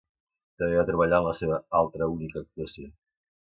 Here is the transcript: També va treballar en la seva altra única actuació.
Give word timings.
També 0.61 0.79
va 0.79 0.85
treballar 0.87 1.19
en 1.23 1.27
la 1.27 1.33
seva 1.41 1.59
altra 1.81 2.09
única 2.15 2.43
actuació. 2.43 2.91